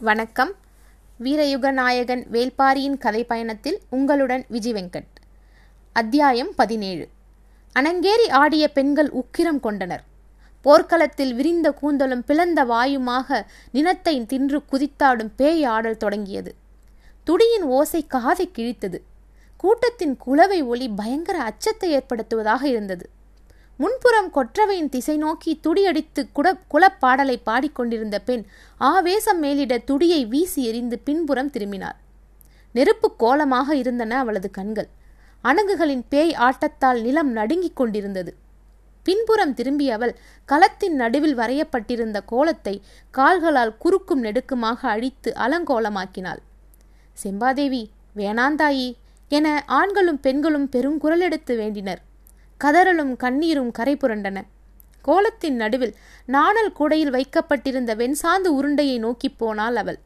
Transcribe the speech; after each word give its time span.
வணக்கம். 0.00 0.52
வீரயுக 1.22 1.72
நாயகன் 1.72 2.26
வேல்பாரியின் 2.32 2.98
கதை 2.98 3.24
பயணத்தில் 3.24 3.80
உங்களுடன் 3.90 4.44
விஜய் 4.48 4.72
வெங்கட். 4.72 5.06
அத்தியாயம் 5.92 6.54
பதினேழு. 6.56 7.08
அனங்கேறி 7.78 8.30
ஆடிய 8.30 8.72
பெண்கள் 8.72 9.10
உக்கிரம் 9.10 9.60
கொண்டனர். 9.60 10.04
போர்க்களத்தில் 10.62 11.34
விரிந்த 11.34 11.74
கூந்தலும் 11.82 12.22
பிளந்த 12.26 12.64
வாயுமாக 12.64 13.46
நினத்தை 13.72 14.26
தின்று 14.26 14.62
குதித்தாடும் 14.72 15.30
பேய் 15.36 15.64
ஆடல் 15.64 15.96
தொடங்கியது. 15.96 16.54
துடியின் 17.24 17.62
ஓசை 17.62 18.06
காதை 18.06 18.50
கிழித்தது. 18.54 18.98
கூட்டத்தின் 19.56 20.16
குலவை 20.16 20.62
ஒளி 20.62 20.88
பயங்கர 20.88 21.42
அச்சத்தை 21.42 21.96
ஏற்படுத்துவதாக 21.96 22.64
இருந்தது. 22.64 23.10
முன்புறம் 23.76 24.28
கொற்றவையின் 24.34 24.88
திசை 24.88 25.16
நோக்கி 25.16 25.52
துடியடித்து 25.60 26.22
குட 26.36 26.48
குலப்பாடலை 26.72 27.36
பாடிக்கொண்டிருந்த 27.44 28.18
பெண் 28.18 28.44
ஆவேசம் 28.78 29.38
மேலிட 29.38 29.78
துடியை 29.78 30.20
வீசி 30.26 30.64
எறிந்து 30.64 30.98
பின்புறம் 30.98 31.50
திரும்பினார் 31.50 31.98
நெருப்பு 32.72 33.08
கோலமாக 33.16 33.76
இருந்தன 33.76 34.18
அவளது 34.18 34.48
கண்கள். 34.50 34.88
அணங்குகளின் 35.44 36.04
பேய் 36.08 36.32
ஆட்டத்தால் 36.38 37.00
நிலம் 37.00 37.30
நடுங்கிக் 37.30 37.76
கொண்டிருந்தது. 37.76 38.32
பின்புறம் 39.06 39.54
திரும்பிய 39.54 39.94
அவள் 39.94 40.14
களத்தின் 40.48 40.96
நடுவில் 40.96 41.34
வரையப்பட்டிருந்த 41.34 42.18
கோலத்தை 42.24 42.74
கால்களால் 43.10 43.76
குறுக்கும் 43.78 44.24
நெடுக்குமாக 44.24 44.80
அழித்து 44.94 45.32
அலங்கோலமாக்கினாள். 45.36 46.40
செம்பாதேவி 47.22 47.82
வேணாந்தாயி 48.16 48.88
என 49.28 49.62
ஆண்களும் 49.66 50.20
பெண்களும் 50.20 50.68
பெருங்குரல் 50.68 51.20
எடுத்து 51.20 51.52
வேண்டினர். 51.56 52.02
கதறலும் 52.56 53.16
கண்ணீரும் 53.16 53.70
கரை 53.70 53.96
புரண்டன 53.96 54.42
கோலத்தின் 55.02 55.56
நடுவில் 55.56 55.94
நாணல் 56.26 56.72
கூடையில் 56.72 57.10
வைக்கப்பட்டிருந்த 57.10 57.94
வெண்சாந்து 57.94 58.46
உருண்டையை 58.46 58.98
நோக்கிப் 58.98 59.38
போனாள் 59.38 59.76
அவள். 59.76 59.98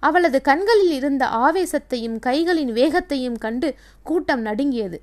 அவளது 0.00 0.40
கண்களில் 0.40 0.92
இருந்த 0.92 1.24
ஆவேசத்தையும் 1.26 2.18
கைகளின் 2.26 2.72
வேகத்தையும் 2.72 3.38
கண்டு 3.38 3.74
கூட்டம் 4.02 4.40
நடுங்கியது. 4.40 5.00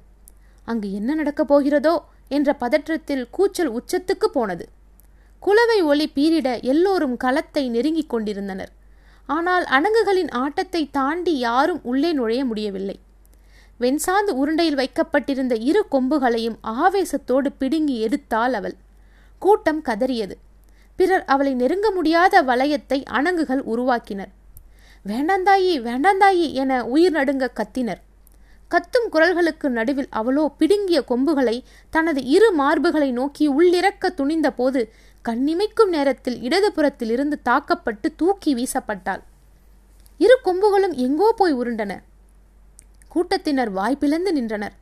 அங்கு 0.66 0.94
என்ன 0.94 1.14
நடக்கப் 1.14 1.54
போகிறதோ 1.54 2.00
என்ற 2.28 2.56
பதற்றத்தில் 2.60 3.28
கூச்சல் 3.32 3.72
உச்சத்துக்கு 3.72 4.26
போனது. 4.26 4.70
குலவை 5.40 5.82
ஒளி 5.82 6.12
பீரிட 6.16 6.62
எல்லோரும் 6.62 7.18
களத்தை 7.18 7.70
நெருங்கிக் 7.70 8.10
கொண்டிருந்தனர். 8.10 8.72
ஆனால் 9.26 9.64
அணங்குகளின் 9.64 10.30
ஆட்டத்தை 10.30 10.90
தாண்டி 10.92 11.38
யாரும் 11.38 11.80
உள்ளே 11.84 12.14
நுழைய 12.14 12.46
முடியவில்லை. 12.46 13.00
வெண்சாந்து 13.80 14.32
உருண்டையில் 14.42 14.76
வைக்கப்பட்டிருந்த 14.76 15.56
இரு 15.56 15.86
கொம்புகளையும் 15.92 16.58
ஆவேசத்தோடு 16.64 17.50
பிடுங்கி 17.58 18.08
எடுத்தாள் 18.08 18.52
அவள். 18.52 18.76
கூட்டம் 19.40 19.82
கதறியது. 19.84 20.36
பிறர் 20.96 21.26
அவளை 21.26 21.54
நெருங்க 21.54 21.92
முடியாத 21.92 22.42
வளையத்தை 22.42 23.04
அணங்குகள் 23.04 23.64
உருவாக்கினர். 23.64 24.32
வேண்டாந்தாயி 25.06 25.74
வேண்டாந்தாயி 25.88 26.52
என 26.54 26.86
உயிர் 26.86 27.12
நடுங்க 27.12 27.48
கத்தினர். 27.48 28.02
கத்தும் 28.72 29.08
குரல்களுக்கு 29.12 29.68
நடுவில் 29.70 30.10
அவளோ 30.10 30.52
பிடுங்கிய 30.58 31.02
கொம்புகளை 31.02 31.64
தனது 31.90 32.24
இரு 32.24 32.50
மார்புகளை 32.58 33.12
நோக்கி 33.12 33.46
உள்ளிறக்க 33.50 34.10
துணிந்த 34.16 34.52
போது 34.52 34.82
கண்ணிமைக்கும் 35.26 35.90
நேரத்தில் 35.90 36.38
இடதுபுறத்திலிருந்து 36.42 37.38
தாக்கப்பட்டு 37.44 38.16
தூக்கி 38.16 38.56
வீசப்பட்டாள். 38.56 39.22
இரு 40.18 40.38
கொம்புகளும் 40.46 40.96
எங்கோ 40.96 41.34
போய் 41.38 41.54
உருண்டன. 41.54 41.94
கூட்டத்தினர் 43.18 43.74
வாய்ப்பிழந்து 43.76 44.32
நின்றனர். 44.32 44.74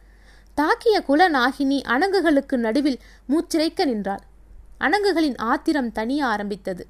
தாக்கிய 0.58 0.96
குலநாகினி 1.08 1.78
அணங்குகளுக்கு 1.84 2.56
நடுவில் 2.58 3.00
மூச்சிறைக்க 3.30 3.86
நின்றாள். 3.86 4.24
அணங்குகளின் 4.80 5.38
ஆத்திரம் 5.38 5.92
தனிய 5.92 6.26
ஆரம்பித்தது. 6.26 6.88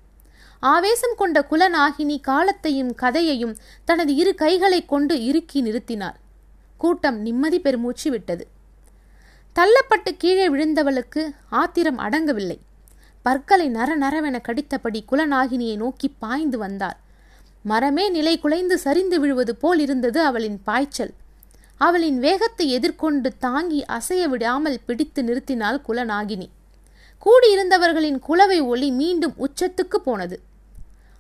ஆவேசம் 0.60 1.14
கொண்ட 1.18 1.46
குலநாகினி 1.52 2.22
காலத்தையும் 2.22 2.96
கதையையும் 2.96 3.56
தனது 3.86 4.16
இரு 4.16 4.36
கைகளை 4.36 4.86
கொண்டு 4.86 5.26
இறுக்கி 5.26 5.64
நிறுத்தினாள். 5.64 6.18
கூட்டம் 6.78 7.20
நிம்மதி 7.20 7.60
பெருமூச்சு 7.60 8.10
விட்டது. 8.12 8.48
தள்ளப்பட்டு 9.56 10.12
கீழே 10.18 10.48
விழுந்தவளுக்கு 10.50 11.34
ஆத்திரம் 11.50 12.00
அடங்கவில்லை. 12.00 12.58
பற்களை 13.22 13.70
நர 13.70 13.98
நரவென 13.98 14.42
கடித்தபடி 14.42 15.04
குலநாகினியை 15.12 15.76
நோக்கி 15.76 16.10
பாய்ந்து 16.20 16.58
வந்தாள். 16.58 16.98
மரமே 17.64 18.10
நிலை 18.10 18.40
குலைந்து 18.40 18.78
சரிந்து 18.78 19.20
விழுவது 19.20 19.56
போல் 19.56 19.80
இருந்தது 19.80 20.20
அவளின் 20.22 20.60
பாய்ச்சல். 20.64 21.14
அவளின் 21.78 22.20
வேகத்தை 22.20 22.72
எதிர்கொண்டு 22.72 23.38
தாங்கி 23.38 23.86
அசைய 23.86 24.28
விடாமல் 24.28 24.80
பிடித்து 24.86 25.24
நிறுத்தினாள் 25.24 25.82
குலநாகினி. 25.88 26.50
கூடியிருந்தவர்களின் 27.26 28.20
குலவை 28.20 28.62
ஒளி 28.62 28.92
மீண்டும் 28.92 29.34
உச்சத்துக்கு 29.40 29.96
போனது. 29.96 30.40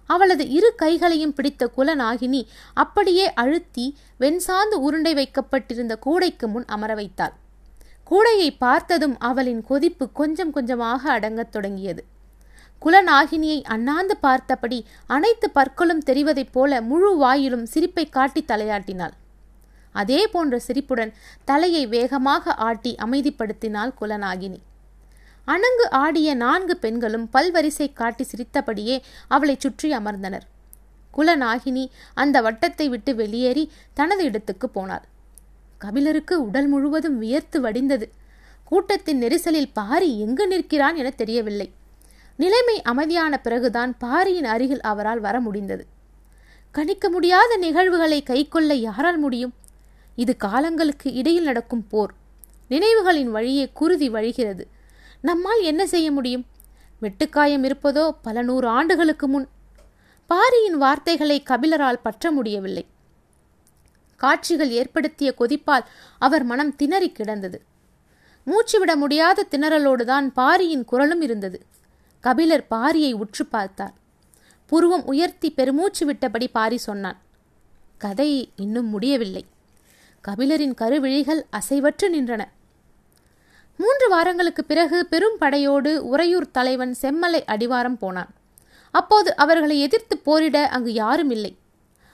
அவளது 0.05 0.49
இரு 0.49 0.73
கைகளையும் 0.75 1.33
பிடித்த 1.33 1.71
குலநாகினி 1.77 2.45
அப்படியே 2.73 3.33
அழுத்தி 3.33 3.97
வெண்சாந்து 4.19 4.73
உருண்டை 4.73 5.13
வைக்கப்பட்டிருந்த 5.13 5.97
கூடைக்கு 5.97 6.47
முன் 6.47 6.65
அமர 6.65 6.94
வைத்தாள். 6.94 7.33
கூடையை 8.11 8.55
பார்த்ததும் 8.57 9.19
அவளின் 9.19 9.61
கொதிப்பு 9.61 10.11
கொஞ்சம் 10.11 10.51
கொஞ்சமாக 10.51 11.19
அடங்கத் 11.19 11.51
தொடங்கியது. 11.51 12.03
குலநாகினியை 12.81 13.63
அண்ணாந்து 13.63 14.17
பார்த்தபடி 14.17 14.85
அனைத்து 15.07 15.49
பற்களும் 15.49 16.03
தெரிவதைப் 16.05 16.51
போல 16.51 16.81
முழு 16.81 17.17
வாயிலும் 17.17 17.63
சிரிப்பை 17.63 18.09
காட்டி 18.09 18.45
தலையாட்டினாள். 18.47 19.15
அதே 20.01 20.22
போன்ற 20.28 20.56
சிரிப்புடன் 20.59 21.13
தலையை 21.50 21.83
வேகமாக 21.88 22.53
ஆட்டி 22.67 22.91
அமைதிப்படுத்தினாள் 23.06 23.94
குலநாகினி. 24.01 24.59
அணங்கு 25.47 25.85
ஆடிய 26.03 26.29
நான்கு 26.35 26.75
பெண்களும் 26.78 27.25
பல்வரிசை 27.33 27.88
காட்டி 27.94 28.23
சிரித்தபடியே 28.23 28.95
அவளை 29.28 29.56
சுற்றி 29.59 29.89
அமர்ந்தனர். 29.97 30.45
குலநாகினி 31.13 31.83
அந்த 32.13 32.38
வட்டத்தை 32.41 32.88
விட்டு 32.89 33.11
வெளியேறி 33.16 33.63
தனது 33.94 34.23
இடத்துக்கு 34.23 34.69
போனாள். 34.69 35.06
கபிலருக்கு 35.78 36.35
உடல் 36.47 36.67
முழுவதும் 36.67 37.17
வியர்த்து 37.17 37.57
வடிந்தது. 37.62 38.07
கூட்டத்தின் 38.66 39.22
நெரிசலில் 39.23 39.73
பாரி 39.73 40.09
எங்கு 40.19 40.45
நிற்கிறான் 40.47 40.95
என 40.95 41.09
தெரியவில்லை. 41.22 41.67
நிலைமை 42.39 42.77
அமைதியான 42.91 43.33
பிறகுதான் 43.38 43.91
பாரியின் 43.97 44.47
அருகில் 44.53 44.81
அவரால் 44.91 45.19
வர 45.19 45.35
முடிந்தது. 45.39 45.83
கணிக்க 46.75 47.06
முடியாத 47.09 47.51
நிகழ்வுகளை 47.57 48.19
கைக்கொள்ள 48.23 48.73
யாரால் 48.88 49.17
முடியும்? 49.17 49.53
இது 50.15 50.37
காலங்களுக்கு 50.37 51.13
இடையில் 51.13 51.43
நடக்கும் 51.43 51.87
போர். 51.87 52.13
நினைவுகளின் 52.69 53.29
வழியே 53.29 53.69
குருதி 53.73 54.09
வழிகிறது. 54.09 54.61
நம்மால் 55.21 55.61
என்ன 55.61 55.87
செய்ய 55.87 56.11
முடியும்? 56.11 56.45
வெட்டுக்காயம் 57.01 57.63
இருப்பதோ 57.63 58.15
பல 58.21 58.41
நூறு 58.41 58.67
ஆண்டுகளுக்கு 58.67 59.27
முன். 59.27 59.47
பாரியின் 60.27 60.77
வார்த்தைகளை 60.77 61.43
கபிலரால் 61.49 62.01
பற்ற 62.03 62.31
முடியவில்லை. 62.31 62.85
காட்சிகள் 64.17 64.69
ஏற்படுத்திய 64.69 65.33
கொதிப்பால் 65.39 65.85
அவர் 66.19 66.43
மனம் 66.43 66.75
திணறி 66.75 67.11
கிடந்தது. 67.11 67.61
மூச்சுவிட 68.45 68.95
முடியாத 68.95 69.47
திணறலோடுதான் 69.51 70.27
பாரியின் 70.27 70.85
குரலும் 70.85 71.21
இருந்தது. 71.21 71.65
கபிலர் 72.21 72.65
பாரியை 72.71 73.13
உற்று 73.13 73.45
பார்த்தார். 73.45 73.93
புருவம் 74.65 75.05
உயர்த்தி 75.05 75.51
பெருமூச்சு 75.51 76.13
விட்டபடி 76.13 76.47
பாரி 76.51 76.77
சொன்னான் 76.77 77.21
கதை 77.97 78.51
இன்னும் 78.55 78.87
முடியவில்லை. 78.87 79.45
கபிலரின் 80.28 80.75
கருவிழிகள் 80.81 81.41
அசைவற்று 81.50 82.09
நின்றன. 82.13 82.44
மூன்று 83.78 84.09
வாரங்களுக்கு 84.09 84.63
பிறகு 84.63 85.06
பெரும் 85.06 85.38
படையோடு 85.40 86.08
உறையூர் 86.08 86.52
தலைவன் 86.52 86.96
செம்மலை 87.02 87.41
அடிவாரம் 87.46 87.97
போனான். 87.97 88.34
அப்போது 88.91 89.36
அவர்களை 89.36 89.80
எதிர்த்து 89.80 90.18
போரிட 90.18 90.68
அங்கு 90.68 90.94
யாரும் 90.94 91.30
இல்லை. 91.30 91.56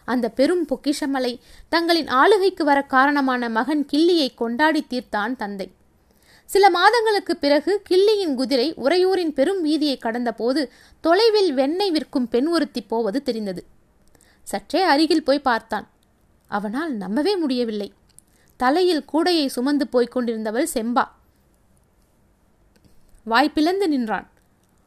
அந்த 0.06 0.30
பெரும் 0.30 0.68
பொக்கிஷமலை 0.68 1.40
தங்களின் 1.70 2.08
ஆளுகைக்கு 2.08 2.64
வர 2.64 2.82
காரணமான 2.82 3.50
மகன் 3.50 3.86
கிள்ளியை 3.86 4.34
கொண்டாடி 4.34 4.86
தீர்த்தான் 4.90 5.36
தந்தை. 5.36 5.72
சில 6.46 6.70
மாதங்களுக்கு 6.70 7.38
பிறகு 7.38 7.82
கிள்ளியின் 7.90 8.34
குதிரை 8.34 8.74
உறையூரின் 8.74 9.34
பெரும் 9.34 9.66
வீதியை 9.66 9.96
கடந்தபோது 10.00 10.70
தொலைவில் 11.02 11.54
வெண்ணெய் 11.54 11.92
விற்கும் 11.92 12.28
பெண் 12.28 12.48
ஒருத்தி 12.48 12.82
போவது 12.82 13.24
தெரிந்தது. 13.24 13.64
சற்றே 14.44 14.82
அருகில் 14.82 15.24
போய் 15.24 15.40
பார்த்தான். 15.40 15.90
அவனால் 16.48 16.94
நம்பவே 16.94 17.36
முடியவில்லை. 17.36 17.94
தலையில் 18.64 19.06
கூடையை 19.14 19.46
சுமந்து 19.56 19.86
போய்க் 19.88 20.14
கொண்டிருந்தவள் 20.16 20.74
செம்பா. 20.74 21.04
வாய்ப்பிழந்து 23.26 23.88
நின்றான். 23.88 24.28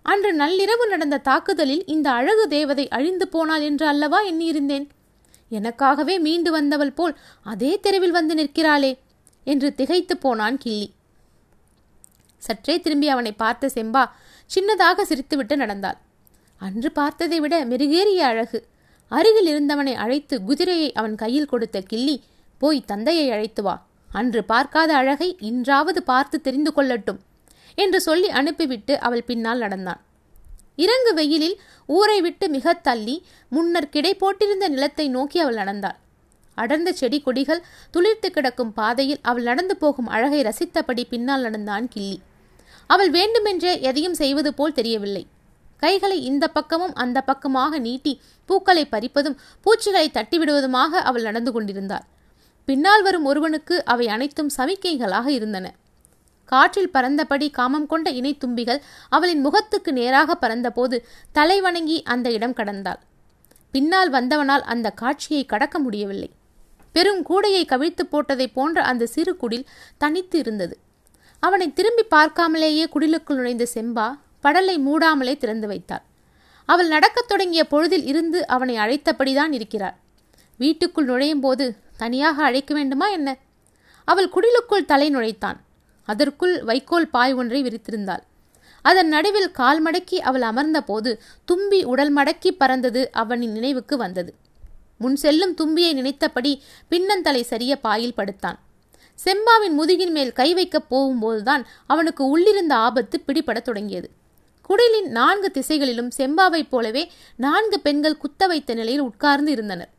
அன்று 0.05 0.31
நள்ளிரவு 0.39 0.85
நடந்த 0.89 1.17
தாக்குதலில் 1.29 1.85
இந்த 1.87 2.07
அழகு 2.11 2.45
தேவதை 2.49 2.85
அழிந்து 2.89 3.27
போனாள் 3.29 3.65
என்று 3.69 3.87
அல்லவா 3.87 4.19
எண்ணியிருந்தேன். 4.25 4.87
எனக்காகவே 5.51 6.15
மீண்டு 6.21 6.51
வந்தவள் 6.51 6.97
போல் 6.99 7.15
அதே 7.45 7.73
தெருவில் 7.81 8.17
வந்து 8.19 8.35
நிற்கிறாளே 8.35 8.93
என்று 9.45 9.69
திகைத்து 9.75 10.15
போனான் 10.17 10.59
கிள்ளி. 10.59 10.89
சற்றே 12.47 12.75
திரும்பி 12.81 13.09
அவனை 13.09 13.33
பார்த்த 13.43 13.71
செம்பா 13.75 14.03
சின்னதாக 14.51 15.05
சிரித்துவிட்டு 15.11 15.57
நடந்தாள். 15.63 15.99
அன்று 16.61 16.91
பார்த்ததை 16.99 17.39
விட 17.41 17.55
மெருகேறிய 17.65 18.23
அழகு. 18.31 18.61
அருகில் 19.11 19.51
இருந்தவனை 19.53 19.95
அழைத்து 20.05 20.37
குதிரையை 20.43 20.89
அவன் 20.93 21.17
கையில் 21.23 21.51
கொடுத்த 21.53 21.79
கிள்ளி 21.81 22.17
போய் 22.65 22.89
தந்தையை 22.91 23.27
அழைத்து 23.35 23.63
வா. 23.67 23.75
அன்று 24.11 24.41
பார்க்காத 24.51 24.91
அழகை 25.01 25.29
இன்றாவது 25.51 26.01
பார்த்து 26.11 26.37
தெரிந்து 26.47 26.71
கொள்ளட்டும் 26.77 27.21
என்று 27.79 27.99
சொல்லி 28.07 28.29
அனுப்பிவிட்டு 28.41 28.95
அவள் 29.07 29.29
பின்னால் 29.31 29.63
நடந்தான். 29.65 30.01
இறங்கு 30.83 31.13
வெயிலில் 31.19 31.57
ஊரை 31.89 32.19
விட்டு 32.27 32.47
மிக 32.55 32.75
தள்ளி 32.87 33.17
முன்னர் 33.55 33.93
கிடை 33.95 34.13
போட்டிருந்த 34.23 34.67
நிலத்தை 34.75 35.07
நோக்கி 35.17 35.39
அவள் 35.45 35.59
நடந்தாள். 35.61 35.99
அடர்ந்த 36.59 36.91
செடி 37.01 37.19
கொடிகள் 37.21 37.63
துளிர்த்து 37.95 38.29
கிடக்கும் 38.31 38.73
பாதையில் 38.79 39.21
அவள் 39.31 39.47
நடந்து 39.51 39.75
போகும் 39.83 40.11
அழகை 40.17 40.41
ரசித்தபடி 40.49 41.05
பின்னால் 41.13 41.45
நடந்தான் 41.47 41.87
கிள்ளி. 41.95 42.19
அவள் 42.91 43.11
வேண்டுமென்றே 43.17 43.73
எதையும் 43.89 44.19
செய்வது 44.23 44.51
போல் 44.59 44.77
தெரியவில்லை. 44.79 45.25
கைகளை 45.83 46.19
இந்த 46.31 46.45
பக்கமும் 46.57 46.95
அந்த 47.03 47.19
பக்கமாக 47.31 47.79
நீட்டி 47.87 48.13
பூக்களை 48.49 48.85
பறிப்பதும் 48.93 49.39
பூச்சிகளை 49.67 50.09
தட்டிவிடுவதுமாக 50.19 51.03
அவள் 51.11 51.27
நடந்து 51.29 51.53
கொண்டிருந்தாள். 51.53 52.07
பின்னால் 52.65 53.03
வரும் 53.03 53.25
ஒருவனுக்கு 53.25 53.85
அவை 53.85 54.09
அனைத்தும் 54.09 54.51
சமிக்கைகளாக 54.57 55.27
இருந்தன. 55.27 55.73
காற்றில் 56.45 56.91
பறந்தபடி 56.91 57.51
காமம் 57.51 57.87
கொண்ட 57.87 58.11
இணை 58.11 58.37
தும்பிகள் 58.37 58.81
அவளின் 59.09 59.41
முகத்துக்கு 59.41 59.93
நேராக 59.93 60.35
பறந்தபோது 60.35 61.07
தலை 61.33 61.61
வணங்கி 61.61 62.03
அந்த 62.03 62.31
இடம் 62.31 62.53
கடந்தாள். 62.53 62.99
பின்னால் 63.71 64.11
வந்தவனால் 64.11 64.61
அந்த 64.61 64.91
காட்சியை 64.91 65.47
கடக்க 65.47 65.79
முடியவில்லை. 65.79 66.31
பெரும் 66.93 67.27
கூடையை 67.27 67.65
கவிழ்த்து 67.65 68.03
போட்டதைப் 68.13 68.53
போன்ற 68.53 68.83
அந்த 68.83 69.07
சிறு 69.07 69.37
குடில் 69.37 69.67
தனித்து 69.99 70.39
இருந்தது. 70.39 70.79
அவனை 71.41 71.73
திரும்பி 71.73 72.05
பார்க்காமலேயே 72.11 72.87
குடிலுக்குள் 72.89 73.35
நுழைந்த 73.35 73.67
செம்பா 73.75 74.19
படலை 74.43 74.77
மூடாமலே 74.79 75.37
திறந்து 75.37 75.67
வைத்தாள். 75.67 76.03
அவள் 76.67 76.89
நடக்கத் 76.89 77.29
தொடங்கிய 77.29 77.67
பொழுதில் 77.67 78.07
இருந்து 78.07 78.47
அவனை 78.47 78.77
அழைத்தபடிதான் 78.77 79.53
இருக்கிறாள். 79.53 79.95
வீட்டுக்குள் 80.57 81.05
நுழையும் 81.05 81.41
போது 81.41 81.77
தனியாக 81.97 82.43
அழைக்க 82.43 82.75
வேண்டுமா 82.75 83.09
என்ன? 83.09 83.37
அவள் 84.05 84.29
குடிலுக்குள் 84.29 84.85
தலை 84.85 85.11
நுழைத்தான். 85.11 85.57
அதற்குள் 86.05 86.65
வைக்கோல் 86.65 87.09
பாய் 87.09 87.33
ஒன்றை 87.33 87.63
விரித்திருந்தாள். 87.63 88.23
அதன் 88.83 89.09
நடுவில் 89.09 89.51
கால் 89.51 89.85
மடக்கி 89.85 90.15
அவள் 90.15 90.41
அமர்ந்தபோது 90.41 91.19
தும்பி 91.45 91.85
உடல் 91.85 92.15
மடக்கி 92.15 92.51
பறந்தது 92.51 93.11
அவனின் 93.13 93.53
நினைவுக்கு 93.53 93.97
வந்தது. 93.97 94.35
முன் 94.99 95.17
செல்லும் 95.17 95.55
தும்பியை 95.55 95.93
நினைத்தபடி 95.93 96.63
பின்னந்தலை 96.91 97.41
சரிய 97.41 97.77
பாயில் 97.77 98.15
படுத்தான். 98.15 98.59
செம்பாவின் 99.25 99.77
முதுகின் 99.79 100.11
மேல் 100.11 100.33
கை 100.33 100.55
வைக்கப் 100.55 100.95
போகும்போதுதான் 100.95 101.65
அவனுக்கு 101.87 102.27
உள்ளிருந்த 102.27 102.75
ஆபத்து 102.75 103.23
பிடிபடத் 103.27 103.63
தொடங்கியது. 103.63 104.11
குடிலின் 104.69 105.07
நான்கு 105.07 105.51
திசைகளிலும் 105.51 106.11
செம்பாவைப் 106.17 106.69
போலவே 106.69 107.13
நான்கு 107.37 107.81
பெண்கள் 107.81 108.17
குத்த 108.17 108.47
வைத்த 108.47 108.75
நிலையில் 108.75 109.01
உட்கார்ந்து 109.01 109.53
இருந்தனர். 109.53 109.94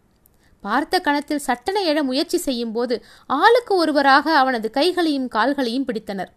பார்த்த 0.65 0.99
கணத்தில் 0.99 1.45
சட்டனை 1.47 1.81
எழ 1.91 1.97
முயற்சி 2.09 2.37
செய்யும் 2.47 2.73
போது 2.75 2.95
ஆளுக்கு 3.39 3.73
ஒருவராக 3.75 4.35
அவனது 4.41 4.67
கைகளையும் 4.77 5.29
கால்களையும் 5.35 5.87
பிடித்தனர். 5.89 6.31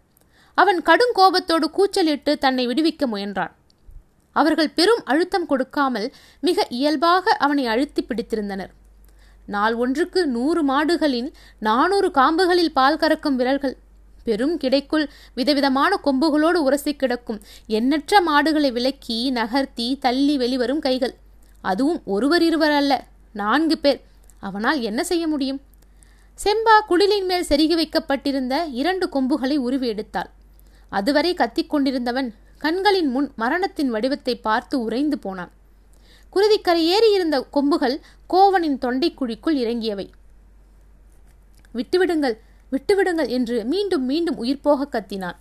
அவன் 0.58 0.80
கடும் 0.88 1.14
கோபத்தோடு 1.18 1.66
கூச்சலிட்டு 1.70 2.32
தன்னை 2.44 2.64
விடுவிக்க 2.68 3.06
முயன்றான். 3.12 3.52
அவர்கள் 4.36 4.74
பெரும் 4.78 5.02
அழுத்தம் 5.04 5.46
கொடுக்காமல் 5.46 6.08
மிக 6.46 6.66
இயல்பாக 6.78 7.34
அவனை 7.44 7.64
அழுத்தி 7.72 8.02
பிடித்திருந்தனர். 8.02 8.72
நாள் 9.54 9.74
ஒன்றுக்கு 9.82 10.20
நூறு 10.36 10.62
மாடுகளின் 10.70 11.28
நானூறு 11.66 12.08
காம்புகளில் 12.18 12.74
பால் 12.78 12.98
கறக்கும் 13.02 13.38
விரல்கள் 13.40 13.76
பெரும் 14.26 14.56
கிடைக்குள் 14.62 15.04
விதவிதமான 15.38 15.92
கொம்புகளோடு 16.06 16.58
உரசி 16.66 16.92
கிடக்கும் 16.94 17.38
எண்ணற்ற 17.78 18.20
மாடுகளை 18.20 18.70
விலக்கி 18.76 19.18
நகர்த்தி 19.30 19.86
தள்ளி 20.04 20.34
வெளிவரும் 20.36 20.84
கைகள். 20.86 21.14
அதுவும் 21.62 22.00
ஒருவர் 22.14 22.44
இருவர் 22.48 22.76
அல்ல 22.80 22.92
நான்கு 23.40 23.78
பேர். 23.78 24.00
அவனால் 24.40 24.80
என்ன 24.80 25.04
செய்ய 25.04 25.26
முடியும்? 25.26 25.60
செம்பா 26.44 26.74
குடிலின் 26.88 27.26
மேல் 27.26 27.48
செருகி 27.48 27.74
வைக்கப்பட்டிருந்த 27.74 28.64
இரண்டு 28.64 29.08
கொம்புகளை 29.08 29.56
உருவி 29.56 29.92
எடுத்தாள். 29.92 30.30
அதுவரை 30.88 31.34
கத்திக் 31.34 31.70
கொண்டிருந்தவன் 31.70 32.34
கண்களின் 32.58 33.10
முன் 33.10 33.32
மரணத்தின் 33.36 33.90
வடிவத்தை 33.90 34.36
பார்த்து 34.36 34.80
உறைந்து 34.80 35.18
போனான். 35.18 35.50
குருதிக்கரை 36.32 36.82
ஏறி 36.94 37.12
இருந்த 37.12 37.40
கொம்புகள் 37.40 38.00
கோவனின் 38.28 38.78
தொண்டைக்குழிக்குள் 38.78 39.58
இறங்கியவை. 39.62 40.06
விட்டுவிடுங்கள் 41.74 42.36
விட்டுவிடுங்கள் 42.72 43.28
என்று 43.28 43.64
மீண்டும் 43.64 44.04
மீண்டும் 44.04 44.36
உயிர் 44.36 44.60
போக 44.60 44.88
கத்தினான். 44.92 45.38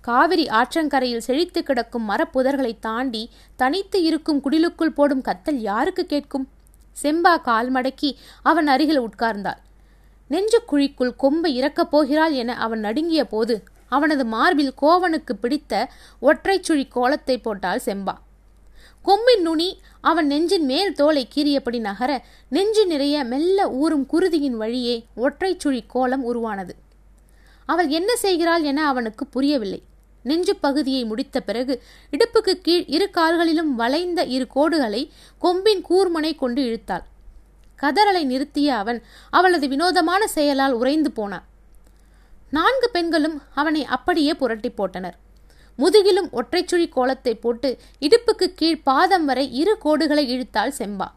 காவிரி 0.00 0.46
ஆற்றங்கரையில் 0.46 1.26
செழித்து 1.26 1.62
கிடக்கும் 1.62 2.08
மரப்புதர்களை 2.08 2.72
தாண்டி 2.80 3.30
தனித்து 3.56 4.02
இருக்கும் 4.02 4.42
குடிலுக்குள் 4.44 4.94
போடும் 4.94 5.22
கத்தல் 5.22 5.60
யாருக்கு 5.60 6.06
கேட்கும்? 6.06 6.48
செம்பா 7.02 7.40
கால் 7.40 7.72
மடக்கி 7.72 8.14
அவன் 8.42 8.66
அருகில் 8.66 9.00
உட்கார்ந்தாள். 9.00 9.60
நெஞ்சு 10.28 10.62
குழிக்குள் 10.70 11.16
கொம்பை 11.16 11.54
இறக்கப் 11.54 11.90
போகிறாள் 11.90 12.32
என 12.32 12.56
அவன் 12.56 12.80
நடுங்கிய 12.80 13.24
போது 13.24 13.64
அவனது 13.88 14.24
மார்பில் 14.24 14.74
கோவனுக்கு 14.82 15.32
பிடித்த 15.40 15.90
ஒற்றைச்சுழி 16.22 16.88
கோலத்தை 16.88 17.38
போட்டாள் 17.38 17.80
செம்பா. 17.84 18.14
கொம்பின் 19.02 19.42
நுனி 19.42 19.80
அவன் 20.00 20.26
நெஞ்சின் 20.26 20.64
மேல் 20.64 20.94
தோலை 20.94 21.28
கீறியபடி 21.34 21.80
நகர 21.80 22.24
நெஞ்சு 22.48 22.86
நிறைய 22.86 23.24
மெல்ல 23.24 23.70
ஊறும் 23.70 24.06
குருதியின் 24.12 24.56
வழியே 24.56 25.06
ஒற்றைச்சுழி 25.16 25.80
கோலம் 25.86 26.24
உருவானது. 26.24 26.74
அவள் 27.66 27.88
என்ன 27.88 28.16
செய்கிறாள் 28.16 28.62
என 28.62 28.86
அவனுக்கு 28.86 29.26
புரியவில்லை. 29.26 29.82
நெஞ்சு 30.22 30.54
பகுதியை 30.56 31.04
முடித்த 31.04 31.36
பிறகு 31.40 31.74
இடுப்புக்கு 32.14 32.54
கீழ் 32.66 32.84
இரு 32.96 33.06
கால்களிலும் 33.10 33.70
வளைந்த 33.80 34.20
இரு 34.34 34.46
கோடுகளை 34.56 35.02
கொம்பின் 35.38 35.82
கூர்மனை 35.88 36.32
கொண்டு 36.42 36.60
இழுத்தாள். 36.68 37.04
கதறலை 37.78 38.22
நிறுத்திய 38.32 38.68
அவன் 38.82 39.00
அவளது 39.30 39.68
வினோதமான 39.68 40.22
செயலால் 40.26 40.72
உறைந்து 40.72 41.10
போனான். 41.10 41.46
நான்கு 42.50 42.88
பெண்களும் 42.90 43.36
அவனை 43.60 43.82
அப்படியே 43.96 44.32
புரட்டி 44.34 44.70
போட்டனர். 44.78 45.16
முதுகிலும் 45.78 46.28
ஒற்றைச்சுழி 46.38 46.86
கோலத்தை 46.88 47.34
போட்டு 47.34 47.68
இடுப்புக்கு 48.06 48.46
கீழ் 48.54 48.84
பாதம் 48.88 49.24
வரை 49.24 49.44
இரு 49.60 49.74
கோடுகளை 49.84 50.24
இழுத்தாள் 50.34 50.76
செம்பா. 50.78 51.08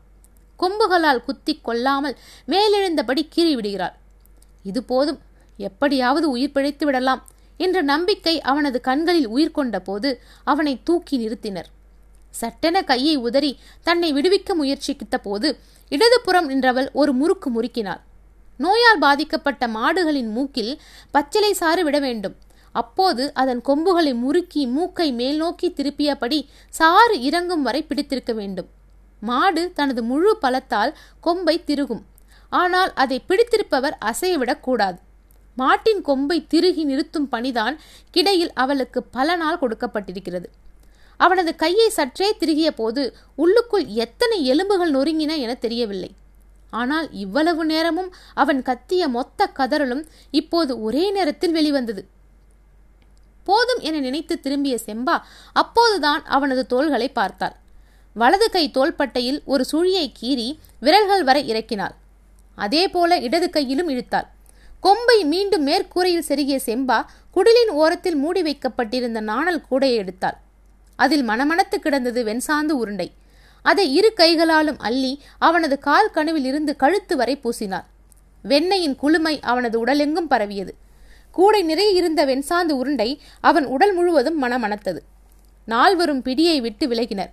கொம்புகளால் 0.60 1.24
குத்தி 1.28 1.54
கொல்லாமல் 1.68 2.16
மேலெழுந்தபடி 2.52 3.24
கீறி 3.36 3.54
விடுகிறாள் 3.56 3.96
இது 4.70 4.82
போதும் 4.92 5.20
எப்படியாவது 5.70 6.26
உயிர் 6.36 6.54
பிழைத்து 6.54 6.86
விடலாம். 6.86 7.22
என்ற 7.58 7.82
நம்பிக்கை 7.82 8.42
அவனது 8.42 8.82
கண்களில் 8.82 9.28
உயிர் 9.28 9.52
கொண்ட 9.52 9.80
போது 9.80 10.10
அவனை 10.44 10.74
தூக்கி 10.84 11.18
நிறுத்தினர். 11.18 11.70
சட்டென 12.32 12.78
கையை 12.84 13.16
உதறி 13.16 13.60
தன்னை 13.84 14.10
விடுவிக்க 14.14 14.54
முயற்சித்த 14.54 15.18
போது 15.18 15.50
இடதுபுறம் 15.92 16.48
நின்றவள் 16.48 16.90
ஒரு 16.94 17.14
முறுக்கு 17.14 17.50
முறுக்கினாள். 17.50 18.02
நோயால் 18.58 19.00
பாதிக்கப்பட்ட 19.00 19.68
மாடுகளின் 19.68 20.32
மூக்கில் 20.32 20.82
பச்சிலை 21.12 21.54
சாறு 21.54 21.84
விட 21.84 22.00
வேண்டும். 22.00 22.36
அப்போது 22.72 23.24
அதன் 23.34 23.62
கொம்புகளை 23.62 24.14
முறுக்கி 24.14 24.68
மூக்கை 24.68 25.12
மேல் 25.12 25.38
நோக்கி 25.38 25.68
திருப்பியபடி 25.70 26.40
சாறு 26.70 27.22
இறங்கும் 27.22 27.62
வரை 27.62 27.82
பிடித்திருக்க 27.84 28.34
வேண்டும். 28.34 28.70
மாடு 29.22 29.72
தனது 29.74 30.04
முழு 30.04 30.38
பலத்தால் 30.42 30.94
கொம்பை 31.20 31.64
திருகும். 31.64 32.04
ஆனால் 32.50 32.92
அதை 32.94 33.18
பிடித்திருப்பவர் 33.20 33.98
அசையவிடக்கூடாது 34.06 35.00
மாட்டின் 35.56 36.02
கொம்பை 36.02 36.38
திருகி 36.54 36.84
நிறுத்தும் 36.84 37.30
பணிதான் 37.32 37.76
கிடையில் 38.16 38.54
அவளுக்கு 38.54 39.00
பல 39.18 39.36
நாள் 39.42 39.62
கொடுக்கப்பட்டிருக்கிறது. 39.62 40.48
அவனது 41.20 41.52
கையை 41.56 41.88
சற்றே 41.90 42.30
திருகிய 42.40 42.70
போது 42.72 43.04
உள்ளுக்குள் 43.36 43.86
எத்தனை 44.04 44.38
எலும்புகள் 44.46 44.94
நொறுங்கின 44.96 45.38
என 45.44 45.54
தெரியவில்லை. 45.66 46.12
ஆனால் 46.74 47.08
இவ்வளவு 47.24 47.64
நேரமும் 47.66 48.10
அவன் 48.34 48.60
கத்திய 48.62 49.04
மொத்த 49.08 49.48
கதறலும் 49.60 50.04
இப்போது 50.40 50.72
ஒரே 50.82 51.04
நேரத்தில் 51.12 51.52
வெளிவந்தது. 51.52 52.02
போதும் 53.48 53.82
என 53.88 54.00
நினைத்து 54.00 54.36
திரும்பிய 54.40 54.76
செம்பா 54.86 55.16
அப்போதுதான் 55.54 56.24
அவனது 56.36 56.64
தோள்களை 56.66 57.10
பார்த்தாள். 57.10 57.56
வலது 58.16 58.48
கை 58.50 58.64
தோள்பட்டையில் 58.78 59.40
ஒரு 59.46 59.64
சுழியை 59.72 60.06
கீறி 60.20 60.48
விரல்கள் 60.80 61.24
வரை 61.24 61.44
இறக்கினாள். 61.52 61.96
அதே 62.58 62.84
போல 62.88 63.18
இடது 63.20 63.48
கையிலும் 63.50 63.90
இழுத்தாள். 63.90 64.28
கொம்பை 64.86 65.24
மீண்டும் 65.24 65.64
மேற்கூரையில் 65.68 66.26
செருகிய 66.28 66.58
செம்பா 66.66 66.98
குடிலின் 67.36 67.72
ஓரத்தில் 67.82 68.16
மூடி 68.16 68.42
வைக்கப்பட்டிருந்த 68.42 69.20
நாணல் 69.20 69.64
கூடையை 69.72 69.96
எடுத்தாள். 70.02 70.38
அதில் 70.96 71.24
மணமணத்து 71.30 71.76
கிடந்தது 71.76 72.20
வெண்சாந்து 72.24 72.74
உருண்டை. 72.82 73.08
அதை 73.62 73.86
இரு 73.94 74.14
கைகளாலும் 74.14 74.80
அள்ளி 74.80 75.12
அவனது 75.38 75.80
கால் 75.80 76.12
கணுவில் 76.14 76.46
இருந்து 76.52 76.76
கழுத்து 76.76 77.16
வரை 77.16 77.36
பூசினார் 77.44 77.88
வெண்ணையின் 78.44 78.98
குளுமை 79.04 79.36
அவனது 79.42 79.78
உடலெங்கும் 79.86 80.32
பரவியது. 80.34 80.74
கூடை 81.32 81.62
நிறைய 81.64 81.92
இருந்த 81.92 82.26
வெண்சாந்து 82.26 82.76
உருண்டை 82.82 83.10
அவன் 83.42 83.66
உடல் 83.66 83.94
முழுவதும் 83.94 84.42
மனமணத்தது 84.44 85.02
நால்வரும் 85.66 86.24
பிடியை 86.24 86.58
விட்டு 86.62 86.88
விலகினர். 86.88 87.32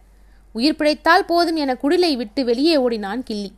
உயிர் 0.53 0.77
பிழைத்தால் 0.77 1.29
போதும் 1.33 1.57
என 1.57 1.75
குடிலை 1.83 2.17
விட்டு 2.17 2.45
வெளியே 2.45 2.77
ஓடினான் 2.77 3.23
கிள்ளி. 3.23 3.51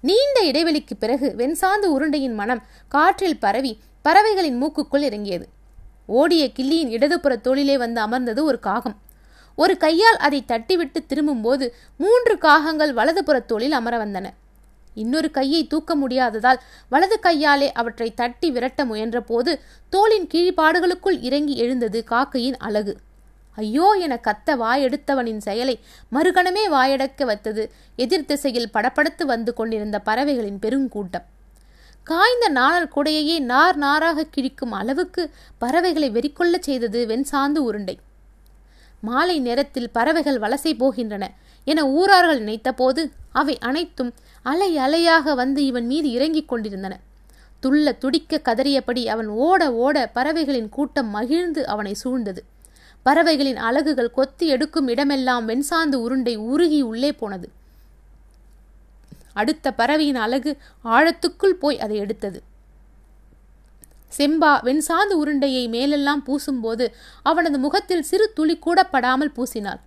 நீண்ட 0.00 0.42
இடைவெளிக்கு 0.42 0.94
பிறகு 0.98 1.34
வெண்சாந்து 1.36 1.86
உருண்டையின் 1.86 2.34
மனம் 2.34 2.62
காற்றில் 2.88 3.38
பரவி 3.38 3.78
பறவைகளின் 4.02 4.62
மூக்குக்குள் 4.62 5.02
இறங்கியது. 5.02 5.48
ஓடிய 6.06 6.50
கிள்ளியின் 6.56 6.88
இடதுபுற 6.88 7.40
தோளிலே 7.40 7.78
வந்து 7.78 8.00
அமர்ந்தது 8.00 8.44
ஒரு 8.44 8.58
காகம். 8.58 8.98
ஒரு 9.56 9.76
கையால் 9.76 10.16
அதை 10.16 10.44
தட்டிவிட்டு 10.48 11.06
திரும்பும்போது 11.06 11.74
மூன்று 11.98 12.38
காகங்கள் 12.38 12.92
வலதுபுற 12.92 13.44
தோளில் 13.44 13.72
அமர 13.72 14.06
வந்தன. 14.06 14.30
இன்னொரு 14.94 15.30
கையை 15.30 15.66
தூக்க 15.66 15.96
முடியாததால் 15.96 16.58
வலது 16.88 17.18
கையாலே 17.18 17.72
அவற்றை 17.72 18.14
தட்டி 18.14 18.50
விரட்ட 18.50 18.84
முயன்றபோது 18.84 19.58
தோளின் 19.90 20.26
கீழ்ப்பாடுகளுக்குள் 20.26 21.18
இறங்கி 21.20 21.56
எழுந்தது 21.56 22.04
காக்கையின் 22.10 22.56
அழகு. 22.56 22.96
ஐயோ 23.56 23.86
என 24.00 24.20
கத்த 24.22 24.56
வாயெடுத்தவனின் 24.56 25.42
செயலை 25.46 25.76
மறுகணமே 26.12 26.64
வாயடக்க 26.68 27.24
வைத்தது. 27.24 27.64
எதிர் 27.96 28.24
திசையில் 28.24 28.72
படப்படுத்து 28.74 29.24
வந்து 29.24 29.54
கொண்டிருந்த 29.54 29.98
பறவைகளின் 29.98 30.58
பெருங்கூட்டம். 30.62 31.26
காய்ந்த 32.02 32.48
நாணல் 32.48 32.92
குடையையே 32.96 33.38
நார் 33.38 33.76
நாராக 33.76 34.26
கிழிக்கும் 34.36 34.74
அளவுக்கு 34.80 35.30
பறவைகளை 35.58 36.10
வெறிக்கொள்ளச் 36.10 36.66
செய்தது 36.68 37.00
வெண்சாந்து 37.06 37.56
உருண்டை. 37.56 37.98
மாலை 39.00 39.40
நேரத்தில் 39.40 39.90
பறவைகள் 39.90 40.38
வலசை 40.38 40.72
போகின்றன 40.78 41.24
என 41.64 41.80
ஊரார்கள் 41.86 42.40
நினைத்தபோது 42.42 43.02
அவை 43.32 43.58
அனைத்தும் 43.58 44.12
அலை 44.42 44.70
அலையாக 44.78 45.34
வந்து 45.34 45.64
இவன் 45.64 45.86
மீது 45.86 46.10
இறங்கிக் 46.10 46.48
கொண்டிருந்தன. 46.48 46.94
துள்ள 47.62 47.98
துடிக்க 47.98 48.40
கதறியபடி 48.44 49.02
அவன் 49.06 49.28
ஓட 49.28 49.74
ஓட 49.74 50.10
பறவைகளின் 50.14 50.68
கூட்டம் 50.68 51.10
மகிழ்ந்து 51.10 51.66
அவனை 51.66 51.94
சூழ்ந்தது. 52.04 52.42
பறவைகளின் 53.06 53.60
அலகுகள் 53.68 54.14
கொத்தி 54.18 54.46
எடுக்கும் 54.46 54.88
இடமெல்லாம் 54.88 55.44
வெண்சாந்து 55.48 55.96
உருண்டை 56.04 56.34
உருகி 56.52 56.80
உள்ளே 56.82 57.10
போனது. 57.12 57.48
அடுத்த 59.32 59.72
பறவையின் 59.72 60.20
அலகு 60.26 60.52
ஆழத்துக்குள் 60.84 61.60
போய் 61.62 61.78
அதை 61.80 61.96
எடுத்தது. 61.96 62.38
செம்பா 64.18 64.52
வெண்சாந்து 64.68 65.14
உருண்டையை 65.22 65.64
மேலெல்லாம் 65.68 66.22
பூசும்போது 66.26 66.84
அவனது 67.22 67.58
முகத்தில் 67.58 68.02
சிறு 68.02 68.26
துளி 68.34 68.56
கூட 68.58 68.84
படாமல் 68.84 69.34
பூசினாள். 69.36 69.80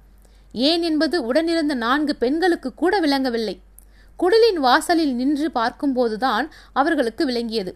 ஏன் 0.53 0.81
என்பது 0.81 1.17
உடனிருந்த 1.25 1.73
நான்கு 1.85 2.15
பெண்களுக்கு 2.15 2.71
கூட 2.73 2.99
விளங்கவில்லை. 2.99 3.55
குடலின் 4.19 4.59
வாசலில் 4.59 5.13
நின்று 5.13 5.47
பார்க்கும்போதுதான் 5.55 6.47
அவர்களுக்கு 6.73 7.25
விளங்கியது. 7.25 7.73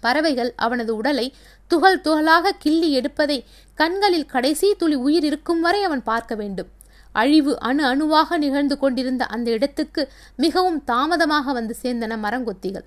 பறவைகள் 0.00 0.50
அவனது 0.56 0.92
உடலை 0.96 1.26
துகள் 1.70 2.00
துகளாக 2.00 2.52
கிள்ளி 2.58 2.92
எடுப்பதை 2.92 3.44
கண்களில் 3.74 4.26
கடைசி 4.26 4.74
துளி 4.78 4.96
உயிர் 4.96 5.24
இருக்கும் 5.24 5.60
வரை 5.60 5.82
அவன் 5.82 6.02
பார்க்க 6.02 6.34
வேண்டும். 6.34 6.68
அழிவு 7.12 7.58
அணு 7.58 7.82
அணுவாக 7.84 8.38
நிகழ்ந்து 8.38 8.78
கொண்டிருந்த 8.78 9.26
அந்த 9.26 9.50
இடத்துக்கு 9.50 10.08
மிகவும் 10.36 10.84
தாமதமாக 10.84 11.52
வந்து 11.52 11.74
சேர்ந்தன 11.82 12.16
மரங்கொத்திகள். 12.16 12.86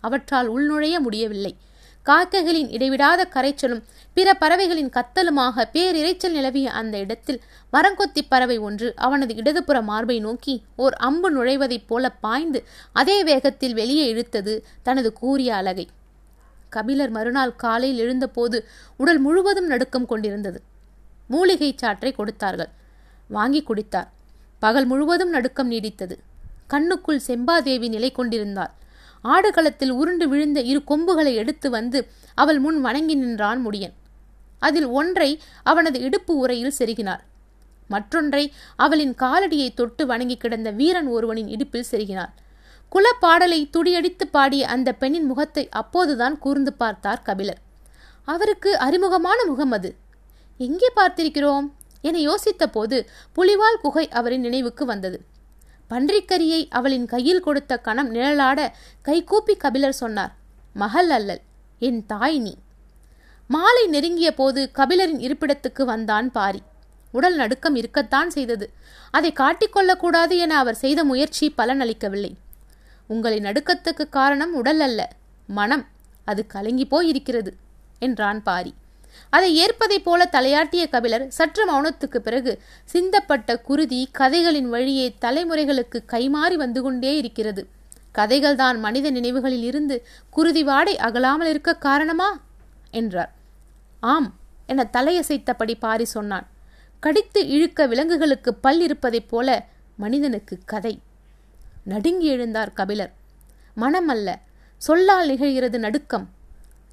அவற்றால் 0.00 0.48
உள்நுழைய 0.48 1.00
முடியவில்லை. 1.00 1.52
காக்கைகளின் 2.06 2.70
இடைவிடாத 2.70 3.26
கரைச்சலும் 3.34 3.82
பிற 4.16 4.34
பறவைகளின் 4.34 4.90
கத்தலுமாக 4.90 5.64
பேரிரைச்சல் 5.72 6.32
நிலவிய 6.32 6.70
அந்த 6.70 6.98
இடத்தில் 6.98 7.40
மரங்கொத்தி 7.72 8.22
பறவை 8.28 8.58
ஒன்று 8.58 8.88
அவனது 8.96 9.34
இடதுபுற 9.34 9.82
மார்பை 9.82 10.20
நோக்கி 10.20 10.62
ஓர் 10.76 10.92
அம்பு 10.92 11.30
நுழைவதைப் 11.30 11.86
போல 11.86 12.10
பாய்ந்து 12.20 12.64
அதே 12.92 13.22
வேகத்தில் 13.22 13.74
வெளியே 13.74 14.14
இழுத்தது 14.14 14.54
தனது 14.82 15.12
கூறிய 15.12 15.54
அலகை 15.54 15.86
கபிலர் 16.72 17.10
மறுநாள் 17.10 17.54
காலையில் 17.56 18.02
எழுந்தபோது 18.04 18.58
உடல் 18.96 19.18
முழுவதும் 19.18 19.66
நடுக்கம் 19.66 20.06
கொண்டிருந்தது. 20.06 20.60
மூலிகை 21.28 21.70
சாற்றை 21.82 22.10
கொடுத்தார்கள். 22.14 22.70
வாங்கி 23.28 23.60
குடித்தார். 23.62 24.10
பகல் 24.62 24.86
முழுவதும் 24.86 25.32
நடுக்கம் 25.36 25.70
நீடித்தது. 25.70 26.16
கண்ணுக்குள் 26.72 27.24
செம்பாதேவி 27.28 27.88
நிலை 27.88 28.10
கொண்டிருந்தாள். 28.12 28.72
ஆடுகளத்தில் 29.24 29.92
உருண்டு 30.00 30.26
விழுந்த 30.28 30.58
இரு 30.70 30.80
கொம்புகளை 30.84 31.32
எடுத்து 31.34 31.68
வந்து 31.70 31.98
அவள் 32.34 32.58
முன் 32.58 32.78
வணங்கி 32.80 33.14
நின்றான் 33.14 33.60
முடியன். 33.66 33.96
அதில் 34.62 34.88
ஒன்றை 34.98 35.30
அவனது 35.70 35.98
இடுப்பு 36.00 36.32
உரையில் 36.36 36.76
செருகினார் 36.78 37.22
மற்றொன்றை 37.88 38.42
அவளின் 38.76 39.14
காலடியை 39.14 39.68
தொட்டு 39.74 40.02
வணங்கி 40.06 40.36
கிடந்த 40.36 40.68
வீரன் 40.70 41.08
ஒருவனின் 41.08 41.48
இடுப்பில் 41.48 41.90
செருகினார் 41.90 42.32
குலப்பாடலை 42.92 43.70
துடியடித்து 43.70 44.28
பாடிய 44.28 44.68
அந்த 44.68 44.92
பெண்ணின் 44.92 45.26
முகத்தை 45.26 45.68
அப்போதுதான் 45.68 46.38
கூர்ந்து 46.38 46.72
பார்த்தார் 46.72 47.22
கபிலர். 47.22 47.60
அவருக்கு 48.24 48.78
அறிமுகமான 48.78 49.44
முகம் 49.44 49.70
அது. 49.70 49.94
எங்கே 50.58 50.90
பார்த்திருக்கிறோம்? 50.96 51.68
என 52.00 52.18
யோசித்த 52.18 52.66
போது 52.72 53.08
புலிவால் 53.36 53.80
குகை 53.82 54.08
அவரின் 54.08 54.40
நினைவுக்கு 54.40 54.84
வந்தது. 54.84 55.18
பன்றிக்கரியை 55.90 56.68
அவளின் 56.70 57.06
கையில் 57.06 57.40
கொடுத்த 57.40 57.76
கணம் 57.76 58.14
நிழலாட 58.14 58.70
கைகூப்பி 59.02 59.54
கபிலர் 59.54 59.92
சொன்னார் 59.92 60.32
மகள் 60.74 61.10
அல்லல் 61.10 61.42
என் 61.78 62.06
தாய் 62.06 62.38
நீ. 62.38 62.54
மாலை 63.48 63.86
நெருங்கிய 63.86 64.34
போது 64.34 64.70
கபிலரின் 64.74 65.22
இருப்பிடத்துக்கு 65.26 65.82
வந்தான் 65.82 66.30
பாரி. 66.30 66.62
உடல் 67.12 67.36
நடுக்கம் 67.36 67.74
இருக்கத்தான் 67.74 68.30
செய்தது. 68.30 68.70
அதை 69.10 69.32
காட்டிக்கொள்ளக்கூடாது 69.32 70.36
என 70.38 70.58
அவர் 70.58 70.74
செய்த 70.74 71.04
முயற்சி 71.04 71.54
பலனளிக்கவில்லை. 71.58 72.32
உங்களின் 73.06 73.44
நடுக்கத்துக்கு 73.44 74.08
காரணம் 74.08 74.54
உடல் 74.54 74.80
அல்ல 74.80 75.12
மனம். 75.46 75.86
அது 76.24 76.46
கலங்கி 76.46 76.84
போய் 76.84 77.08
இருக்கிறது 77.08 77.56
என்றான் 77.98 78.42
பாரி. 78.42 78.74
அதை 79.30 79.56
ஏற்பதைப் 79.56 80.04
போல 80.04 80.28
தலையாட்டிய 80.32 80.88
கபிலர் 80.88 81.28
சற்று 81.28 81.72
மௌனத்துக்கு 81.72 82.16
பிறகு 82.16 82.62
சிந்தப்பட்ட 82.92 83.60
குருதி 83.60 84.08
கதைகளின் 84.12 84.68
வழியே 84.68 85.14
தலைமுறைகளுக்கு 85.20 86.04
கைமாறி 86.06 86.54
வந்து 86.54 86.82
கொண்டே 86.82 87.16
இருக்கிறது. 87.16 87.68
கதைகள்தான் 88.14 88.78
மனித 88.78 89.10
நினைவுகளில் 89.10 89.62
இருந்து 89.62 90.06
குருதி 90.30 90.62
வாடை 90.62 90.96
அகலாமல் 90.96 91.48
இருக்க 91.48 91.76
காரணமா? 91.76 92.40
என்றார். 92.90 93.32
ஆம் 94.00 94.34
என 94.66 94.90
தலையசைத்தபடி 94.92 95.74
பாரி 95.78 96.04
சொன்னான். 96.04 96.48
கடித்து 97.00 97.48
இழுக்க 97.48 97.86
விலங்குகளுக்கு 97.86 98.54
பல் 98.54 98.80
இருப்பதைப் 98.80 99.28
போல 99.28 99.66
மனிதனுக்கு 99.96 100.58
கதை. 100.64 101.00
நடுங்கி 101.84 102.36
எழுந்தார் 102.36 102.72
கபிலர். 102.74 103.12
மனம் 103.74 104.08
அல்ல 104.08 104.38
சொல்லால் 104.76 105.28
நிகழ்கிறது 105.28 105.78
நடுக்கம். 105.78 106.28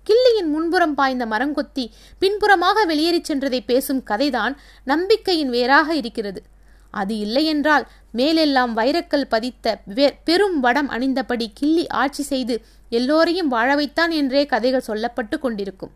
கிள்ளியின் 0.08 0.48
முன்புறம் 0.48 0.96
பாய்ந்த 0.96 1.25
மரங்கொத்தி 1.25 1.91
பின்புறமாக 2.19 2.86
வெளியேறிச் 2.86 3.31
சென்றதை 3.31 3.60
பேசும் 3.65 4.03
கதைதான் 4.10 4.55
நம்பிக்கையின் 4.84 5.50
வேறாக 5.50 5.96
இருக்கிறது. 5.96 6.43
அது 6.91 7.17
இல்லையென்றால் 7.17 7.88
மேலெல்லாம் 8.12 8.77
வைரக்கல் 8.77 9.29
பதித்த 9.29 9.79
பெரும் 10.24 10.60
வடம் 10.60 10.89
அணிந்தபடி 10.89 11.48
கிள்ளி 11.53 11.88
ஆட்சி 11.88 12.24
செய்து 12.24 12.62
எல்லோரையும் 12.89 13.48
வாழ 13.48 13.75
வைத்தான் 13.75 14.12
என்றே 14.12 14.46
கதைகள் 14.46 14.88
சொல்லப்பட்டு 14.88 15.39
கொண்டிருக்கும். 15.39 15.91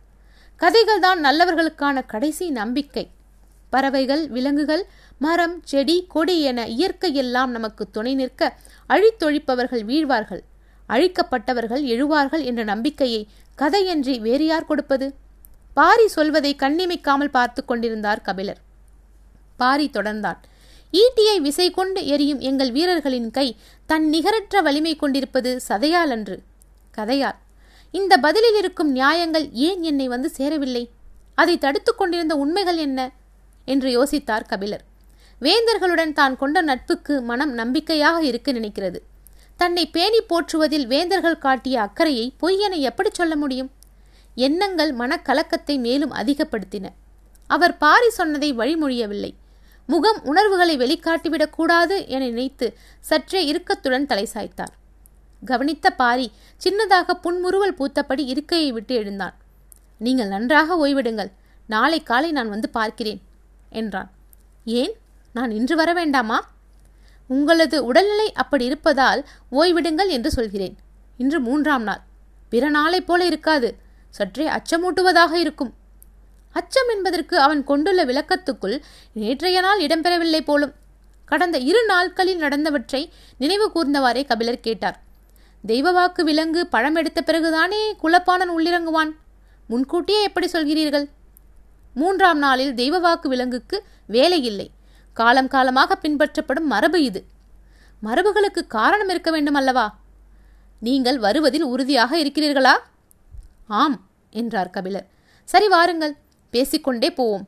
கதைகள் 0.55 0.99
தான் 0.99 1.23
நல்லவர்களுக்கான 1.25 2.05
கடைசி 2.05 2.49
நம்பிக்கை. 2.49 3.09
பறவைகள் 3.69 4.29
விலங்குகள் 4.29 4.85
மரம் 5.19 5.61
செடி 5.63 6.05
கொடி 6.07 6.41
என 6.41 6.65
இயற்கையெல்லாம் 6.65 7.47
நமக்கு 7.47 7.91
துணை 7.91 8.15
நிற்க 8.15 8.57
அழித்தொழிப்பவர்கள் 8.89 9.83
வீழ்வார்கள். 9.83 10.43
அழிக்கப்பட்டவர்கள் 10.89 11.83
எழுவார்கள் 11.83 12.43
என்ற 12.43 12.63
நம்பிக்கையை 12.63 13.27
கதையன்றி 13.57 14.19
வேறு 14.19 14.45
யார் 14.45 14.65
கொடுப்பது? 14.65 15.15
பாரி 15.73 16.07
சொல்வதை 16.07 16.55
கண்ணிமைக்காமல் 16.55 17.31
பார்த்து 17.31 17.65
கொண்டிருந்தார் 17.65 18.21
கபிலர். 18.21 18.57
பாரி 19.57 19.89
தொடர்ந்தான். 19.93 20.37
ஈட்டியை 20.91 21.41
விசை 21.41 21.71
கொண்டு 21.71 22.05
எரியும் 22.05 22.39
எங்கள் 22.39 22.71
வீரர்களின் 22.71 23.31
கை 23.31 23.57
தன் 23.85 24.09
நிகரற்ற 24.09 24.61
வலிமை 24.61 24.95
கொண்டிருப்பது 24.95 25.61
சதையால் 25.69 26.11
அன்று 26.11 26.43
கதையால் 26.97 27.35
இந்த 27.91 28.17
பதிலில் 28.17 28.55
இருக்கும் 28.55 28.91
நியாயங்கள் 28.91 29.51
ஏன் 29.51 29.83
என்னை 29.83 30.07
வந்து 30.07 30.29
சேரவில்லை? 30.29 30.89
அதை 31.35 31.57
தடுத்துக் 31.57 31.97
கொண்டிருந்த 31.97 32.35
உண்மைகள் 32.35 32.77
என்ன? 32.77 33.11
என்று 33.65 34.03
யோசித்தார் 34.03 34.47
கபிலர். 34.47 34.83
வேந்தர்களுடன் 35.43 36.13
தான் 36.13 36.35
கொண்ட 36.37 36.61
நட்புக்கு 36.61 37.21
மனம் 37.21 37.53
நம்பிக்கையாக 37.53 38.23
இருக்க 38.23 38.51
நினைக்கிறது. 38.51 38.99
தன்னை 39.59 39.83
பேணி 39.87 40.19
போற்றுவதில் 40.29 40.87
வேந்தர்கள் 40.87 41.43
காட்டிய 41.45 41.81
அக்கறையை 41.81 42.25
பொய்யென 42.41 42.73
எப்படி 42.79 43.09
சொல்ல 43.13 43.35
முடியும்? 43.35 43.71
எண்ணங்கள் 44.35 44.91
மனக்கலக்கத்தை 44.95 45.75
மேலும் 45.79 46.11
அதிகப்படுத்தின. 46.11 46.85
அவர் 47.47 47.77
பாரி 47.77 48.09
சொன்னதை 48.09 48.49
வழிமொழியவில்லை. 48.53 49.31
முகம் 49.89 50.19
உணர்வுகளை 50.23 50.75
வெளிக்காட்டிவிடக்கூடாது 50.77 51.95
என 52.07 52.23
நினைத்து 52.25 52.67
சற்றே 52.99 53.41
இறுக்கத்துடன் 53.45 54.05
தலை 54.05 54.25
சாய்த்தார். 54.33 54.73
கவனித்த 55.45 55.87
பாரி 55.89 56.27
சின்னதாக 56.61 57.13
புன்முறுவல் 57.21 57.77
பூத்தபடி 57.79 58.23
இருக்கையை 58.25 58.71
விட்டு 58.71 58.95
எழுந்தான். 58.95 59.35
நீங்கள் 59.97 60.27
நன்றாக 60.27 60.87
ஓய்விடுங்கள். 60.87 61.31
நாளை 61.69 62.03
காலை 62.03 62.31
நான் 62.31 62.49
வந்து 62.49 62.69
பார்க்கிறேன் 62.69 63.21
என்றான். 63.69 64.11
ஏன்? 64.65 64.93
நான் 65.33 65.51
இன்று 65.51 65.75
வர 65.75 65.93
வேண்டாமா? 65.93 66.49
உங்களது 67.27 67.85
உடல்நிலை 67.85 68.31
அப்படி 68.33 68.65
இருப்பதால் 68.65 69.27
ஓய்விடுங்கள் 69.51 70.07
என்று 70.07 70.31
சொல்கிறேன். 70.31 70.77
இன்று 71.17 71.39
மூன்றாம் 71.39 71.83
நாள். 71.83 72.01
பிற 72.49 72.69
நாளைப் 72.69 73.07
போல 73.07 73.25
இருக்காது. 73.25 73.77
சற்றே 74.09 74.49
அச்சமூட்டுவதாக 74.49 75.33
இருக்கும். 75.33 75.73
அச்சம் 76.51 76.89
என்பதற்கு 76.89 77.39
அவன் 77.39 77.63
கொண்டுள்ள 77.63 78.05
விளக்கத்துக்குள் 78.05 78.81
நேற்றைய 79.13 79.61
நாள் 79.61 79.79
இடம்பெறவில்லை 79.79 80.39
போலும். 80.39 80.73
கடந்த 81.25 81.57
இரு 81.57 81.85
நாட்களில் 81.85 82.41
நடந்தவற்றை 82.41 83.09
நினைவு 83.37 83.71
கூர்ந்தவாறே 83.75 84.25
கபிலர் 84.25 84.59
கேட்டார். 84.59 85.01
தெய்வவாக்கு 85.67 86.21
விலங்கு 86.21 86.67
பழம் 86.67 86.95
எடுத்த 86.95 87.23
பிறகுதானே 87.25 87.95
குலப்பானன் 88.03 88.51
உள்ளிறங்குவான்? 88.57 89.11
முன்கூட்டியே 89.67 90.23
எப்படி 90.23 90.47
சொல்கிறீர்கள்? 90.47 91.09
மூன்றாம் 91.93 92.37
நாளில் 92.37 92.73
தெய்வவாக்கு 92.73 93.27
விலங்குக்கு 93.27 93.83
வேலை 94.07 94.43
இல்லை 94.43 94.71
காலம் 95.13 95.47
காலமாக 95.47 95.97
பின்பற்றப்படும் 96.01 96.69
மரபு 96.73 97.03
இது. 97.03 97.21
மரபுகளுக்கு 98.03 98.61
காரணம் 98.67 99.09
இருக்க 99.09 99.31
வேண்டும் 99.31 99.53
அல்லவா? 99.53 99.85
நீங்கள் 100.79 101.17
வருவதில் 101.17 101.63
உறுதியாக 101.63 102.17
இருக்கிறீர்களா? 102.17 102.73
ஆம் 103.67 103.97
என்றார் 104.31 104.69
கபிலர். 104.69 105.07
சரி 105.43 105.67
வாருங்கள் 105.67 106.15
பேசிக்கொண்டே 106.49 107.09
போவோம் 107.13 107.45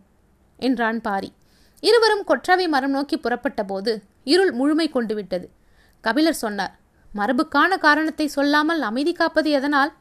என்றான் 0.57 1.01
பாரி. 1.01 1.33
இருவரும் 1.79 2.23
கொற்றவை 2.23 2.67
மரம் 2.67 2.91
நோக்கி 2.91 3.17
புறப்பட்ட 3.17 3.63
போது 3.63 4.03
இருள் 4.23 4.51
முழுமை 4.51 4.89
கொண்டு 4.89 5.15
விட்டது 5.15 5.47
கபிலர் 6.01 6.41
சொன்னார் 6.43 6.73
மரபுக்கான 7.11 7.77
காரணத்தை 7.77 8.27
சொல்லாமல் 8.27 8.81
அமைதி 8.81 9.13
காப்பது 9.13 9.49
எதனால்? 9.49 9.91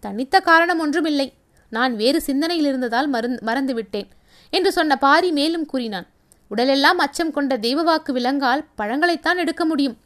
தனித்த 0.00 0.36
காரணம் 0.40 0.78
ஒன்றுமில்லை. 0.78 1.28
நான் 1.72 1.92
வேறு 1.96 2.20
சிந்தனையில் 2.20 2.64
இருந்ததால் 2.64 3.08
மறந்து 3.08 3.40
மறந்துவிட்டேன் 3.48 4.08
என்று 4.50 4.72
சொன்ன 4.72 4.96
பாரி 4.96 5.30
மேலும் 5.32 5.66
கூறினான். 5.66 6.08
உடலெல்லாம் 6.52 6.98
அச்சம் 6.98 7.30
கொண்ட 7.30 7.56
தெய்வவாக்கு 7.56 8.12
விலங்கால் 8.12 8.64
பழங்களைத்தான் 8.78 9.36
எடுக்க 9.36 9.64
முடியும். 9.64 9.96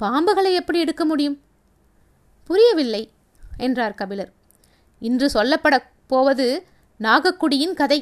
பாம்புகளை 0.00 0.52
எப்படி 0.52 0.78
எடுக்க 0.78 1.04
முடியும்? 1.04 1.36
புரியவில்லை 2.44 3.02
என்றார் 3.56 3.94
கபிலர். 3.94 4.32
இன்று 5.00 5.28
சொல்லப்பட 5.34 5.76
போவது 6.06 6.66
நாகக்குடியின் 7.00 7.74
கதை. 7.74 8.00